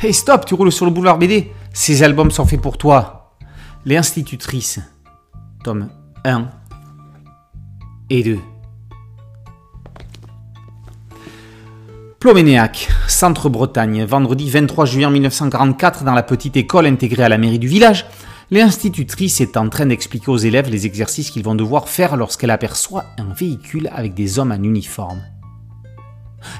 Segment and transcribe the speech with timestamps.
[0.00, 3.34] Hey stop, tu roules sur le boulevard BD Ces albums sont faits pour toi.
[3.84, 4.78] Les institutrices,
[5.64, 5.88] tome
[6.24, 6.46] 1
[8.08, 8.38] et 2.
[12.20, 17.66] Ploménéac, Centre-Bretagne, vendredi 23 juin 1944, dans la petite école intégrée à la mairie du
[17.66, 18.06] village,
[18.52, 23.06] l'institutrice est en train d'expliquer aux élèves les exercices qu'ils vont devoir faire lorsqu'elle aperçoit
[23.18, 25.22] un véhicule avec des hommes en uniforme.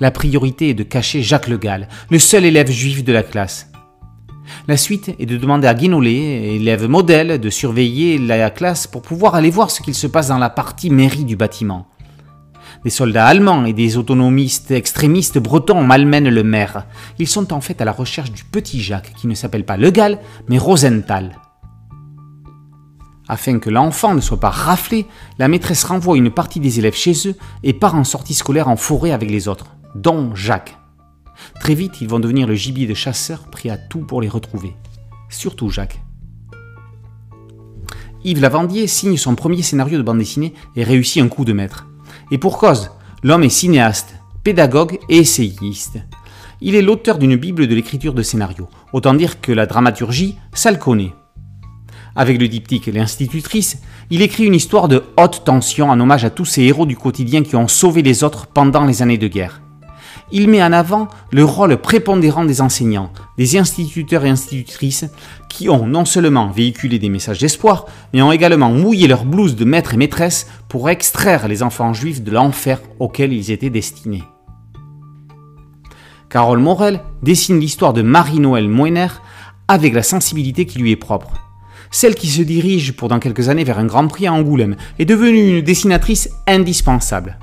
[0.00, 3.70] La priorité est de cacher Jacques Le Gall, le seul élève juif de la classe.
[4.68, 9.34] La suite est de demander à Guinolé, élève modèle, de surveiller la classe pour pouvoir
[9.34, 11.86] aller voir ce qu'il se passe dans la partie mairie du bâtiment.
[12.84, 16.84] Des soldats allemands et des autonomistes extrémistes bretons malmènent le maire.
[17.18, 19.90] Ils sont en fait à la recherche du petit Jacques, qui ne s'appelle pas Le
[19.90, 21.32] Gall, mais Rosenthal.
[23.28, 25.06] Afin que l'enfant ne soit pas raflé,
[25.38, 28.76] la maîtresse renvoie une partie des élèves chez eux et part en sortie scolaire en
[28.76, 30.76] forêt avec les autres, dont Jacques.
[31.58, 34.74] Très vite, ils vont devenir le gibier de chasseurs prêts à tout pour les retrouver.
[35.30, 36.00] Surtout Jacques.
[38.24, 41.86] Yves Lavandier signe son premier scénario de bande dessinée et réussit un coup de maître.
[42.30, 42.90] Et pour cause,
[43.22, 45.98] l'homme est cinéaste, pédagogue et essayiste.
[46.60, 48.68] Il est l'auteur d'une bible de l'écriture de scénario.
[48.92, 51.12] Autant dire que la dramaturgie, ça le connaît.
[52.16, 53.78] Avec le diptyque L'institutrice,
[54.10, 57.42] il écrit une histoire de haute tension en hommage à tous ces héros du quotidien
[57.42, 59.60] qui ont sauvé les autres pendant les années de guerre.
[60.30, 65.06] Il met en avant le rôle prépondérant des enseignants, des instituteurs et institutrices
[65.48, 69.64] qui ont non seulement véhiculé des messages d'espoir, mais ont également mouillé leur blouse de
[69.64, 74.24] maître et maîtresse pour extraire les enfants juifs de l'enfer auquel ils étaient destinés.
[76.30, 79.08] Carole Morel dessine l'histoire de Marie-Noël Moiner
[79.68, 81.43] avec la sensibilité qui lui est propre.
[81.94, 85.04] Celle qui se dirige pour dans quelques années vers un grand prix à Angoulême est
[85.04, 87.38] devenue une dessinatrice indispensable.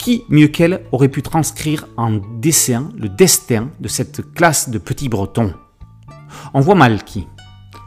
[0.00, 5.08] Qui, mieux qu'elle, aurait pu transcrire en dessin le destin de cette classe de petits
[5.08, 5.54] bretons?
[6.54, 7.28] On voit mal qui.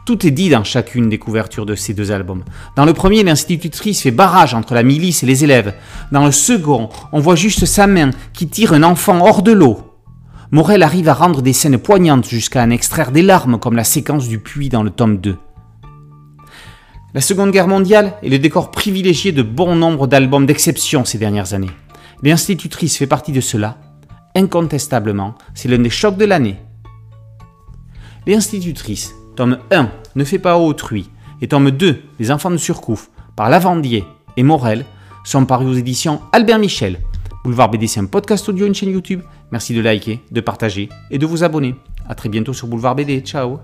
[0.06, 2.44] Tout est dit dans chacune des couvertures de ces deux albums.
[2.74, 5.74] Dans le premier, l'institutrice fait barrage entre la milice et les élèves.
[6.10, 9.98] Dans le second, on voit juste sa main qui tire un enfant hors de l'eau.
[10.52, 14.26] Morel arrive à rendre des scènes poignantes jusqu'à en extraire des larmes comme la séquence
[14.26, 15.36] du puits dans le tome 2.
[17.12, 21.54] La Seconde Guerre mondiale est le décor privilégié de bon nombre d'albums d'exception ces dernières
[21.54, 21.70] années.
[22.22, 23.78] L'institutrice fait partie de cela.
[24.36, 26.56] Incontestablement, c'est l'un des chocs de l'année.
[28.28, 31.10] L'institutrice, tome 1, Ne fait pas autrui,
[31.40, 34.04] et tome 2, Les enfants de Surcouf, par Lavandier
[34.36, 34.84] et Morel,
[35.24, 37.00] sont parus aux éditions Albert Michel.
[37.42, 39.22] Boulevard BD, c'est un podcast audio, une chaîne YouTube.
[39.50, 41.74] Merci de liker, de partager et de vous abonner.
[42.08, 43.20] A très bientôt sur Boulevard BD.
[43.20, 43.58] Ciao